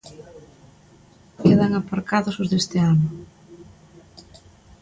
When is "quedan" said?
1.41-1.71